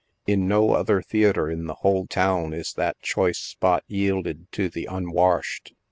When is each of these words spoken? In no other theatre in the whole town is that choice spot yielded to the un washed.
In 0.25 0.47
no 0.47 0.71
other 0.71 0.99
theatre 1.03 1.47
in 1.47 1.65
the 1.67 1.75
whole 1.75 2.07
town 2.07 2.53
is 2.55 2.73
that 2.73 2.99
choice 3.03 3.37
spot 3.37 3.83
yielded 3.85 4.51
to 4.53 4.67
the 4.67 4.87
un 4.87 5.11
washed. 5.11 5.75